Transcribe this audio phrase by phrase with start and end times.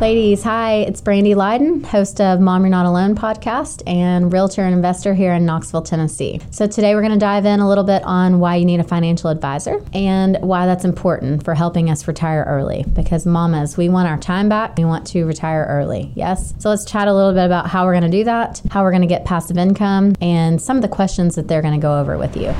[0.00, 4.72] Ladies, hi, it's Brandy Lydon, host of Mom You're Not Alone podcast and realtor and
[4.72, 6.40] investor here in Knoxville, Tennessee.
[6.52, 8.84] So, today we're going to dive in a little bit on why you need a
[8.84, 12.84] financial advisor and why that's important for helping us retire early.
[12.92, 16.12] Because, mamas, we want our time back, we want to retire early.
[16.14, 16.54] Yes?
[16.60, 18.92] So, let's chat a little bit about how we're going to do that, how we're
[18.92, 21.98] going to get passive income, and some of the questions that they're going to go
[21.98, 22.54] over with you.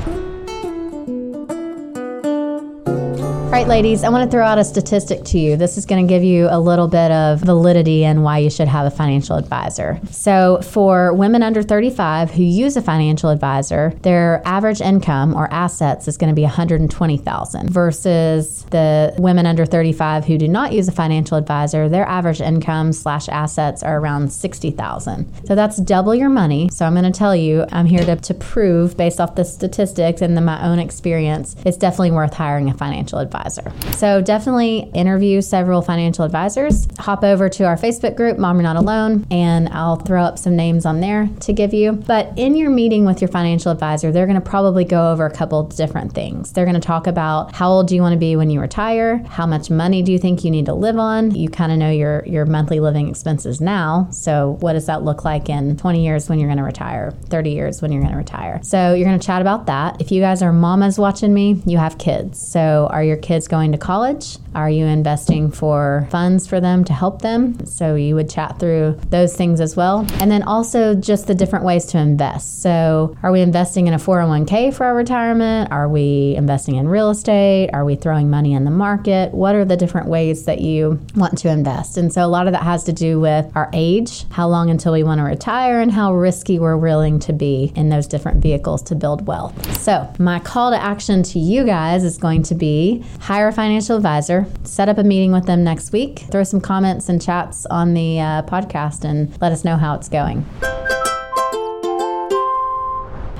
[3.49, 5.57] All right, ladies, I want to throw out a statistic to you.
[5.57, 8.67] This is going to give you a little bit of validity and why you should
[8.67, 9.99] have a financial advisor.
[10.11, 16.07] So, for women under 35 who use a financial advisor, their average income or assets
[16.07, 20.91] is going to be 120,000 versus the women under 35 who do not use a
[20.91, 25.47] financial advisor, their average income slash assets are around 60,000.
[25.47, 26.69] So that's double your money.
[26.71, 30.21] So I'm going to tell you, I'm here to, to prove based off the statistics
[30.21, 33.71] and the, my own experience, it's definitely worth hiring a financial advisor advisor.
[33.97, 36.87] So definitely interview several financial advisors.
[36.99, 40.55] Hop over to our Facebook group, Mom You're Not Alone, and I'll throw up some
[40.55, 41.93] names on there to give you.
[41.93, 45.33] But in your meeting with your financial advisor, they're going to probably go over a
[45.33, 46.53] couple different things.
[46.53, 49.23] They're going to talk about how old do you want to be when you retire?
[49.27, 51.33] How much money do you think you need to live on?
[51.35, 54.07] You kind of know your, your monthly living expenses now.
[54.11, 57.11] So what does that look like in 20 years when you're going to retire?
[57.29, 58.59] 30 years when you're going to retire?
[58.63, 59.99] So you're going to chat about that.
[60.01, 62.39] If you guys are mamas watching me, you have kids.
[62.39, 64.39] So are your kids kids going to college?
[64.55, 67.63] Are you investing for funds for them to help them?
[67.63, 69.99] So you would chat through those things as well.
[70.19, 72.63] And then also just the different ways to invest.
[72.63, 75.71] So are we investing in a 401k for our retirement?
[75.71, 77.69] Are we investing in real estate?
[77.71, 79.31] Are we throwing money in the market?
[79.31, 81.97] What are the different ways that you want to invest?
[81.97, 84.93] And so a lot of that has to do with our age, how long until
[84.93, 88.81] we want to retire, and how risky we're willing to be in those different vehicles
[88.89, 89.79] to build wealth.
[89.79, 93.95] So my call to action to you guys is going to be hire a financial
[93.95, 97.93] advisor, set up a meeting with them next week, throw some comments and chats on
[97.93, 100.45] the uh, podcast, and let us know how it's going.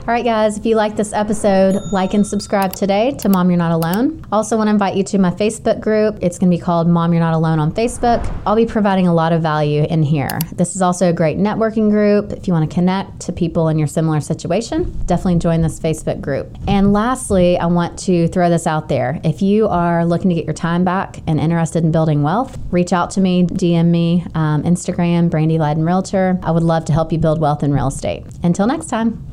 [0.09, 3.59] All right, guys, if you like this episode, like and subscribe today to Mom You're
[3.59, 4.25] Not Alone.
[4.31, 6.17] Also, want to invite you to my Facebook group.
[6.19, 8.27] It's going to be called Mom You're Not Alone on Facebook.
[8.43, 10.39] I'll be providing a lot of value in here.
[10.51, 12.31] This is also a great networking group.
[12.31, 16.21] If you want to connect to people in your similar situation, definitely join this Facebook
[16.21, 16.57] group.
[16.67, 19.21] And lastly, I want to throw this out there.
[19.23, 22.93] If you are looking to get your time back and interested in building wealth, reach
[22.93, 26.39] out to me, DM me, um, Instagram, Brandy Lydon Realtor.
[26.41, 28.25] I would love to help you build wealth in real estate.
[28.41, 29.28] Until next time.